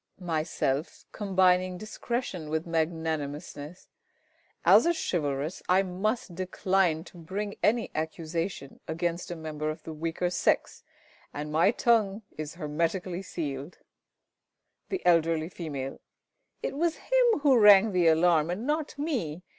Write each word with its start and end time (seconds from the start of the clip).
Myself 0.19 1.05
(combining 1.11 1.77
discretion 1.77 2.49
with 2.49 2.65
magnanimousness). 2.65 3.85
As 4.65 4.85
a 4.87 4.95
chivalrous, 4.95 5.61
I 5.69 5.83
must 5.83 6.33
decline 6.33 7.03
to 7.03 7.19
bring 7.19 7.55
any 7.61 7.91
accusation 7.93 8.79
against 8.87 9.29
a 9.29 9.35
member 9.35 9.69
of 9.69 9.83
the 9.83 9.93
weaker 9.93 10.31
sex, 10.31 10.81
and 11.35 11.51
my 11.51 11.69
tongue 11.69 12.23
is 12.35 12.55
hermetically 12.55 13.21
sealed. 13.21 13.77
The 14.89 15.05
Eld. 15.05 15.27
F. 15.27 15.99
It 16.63 16.75
was 16.75 16.95
him 16.95 17.39
who 17.41 17.59
rang 17.59 17.91
the 17.91 18.07
alarm, 18.07 18.49
and 18.49 18.65
not 18.65 18.97
me. 18.97 19.43